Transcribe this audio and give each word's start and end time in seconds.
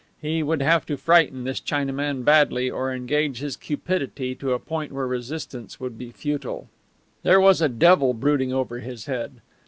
He 0.19 0.41
would 0.41 0.63
have 0.63 0.87
to 0.87 0.97
frighten 0.97 1.43
this 1.43 1.59
Chinaman 1.61 2.25
badly, 2.25 2.71
or 2.71 2.91
engage 2.91 3.37
his 3.37 3.55
cupidity 3.55 4.33
to 4.33 4.53
a 4.53 4.57
point 4.57 4.91
where 4.91 5.05
resistance 5.05 5.79
would 5.79 5.95
be 5.99 6.09
futile. 6.09 6.69
There 7.21 7.39
was 7.39 7.61
a 7.61 7.69
devil 7.69 8.15
brooding 8.15 8.51
over 8.51 8.79
his 8.79 9.05
head. 9.05 9.41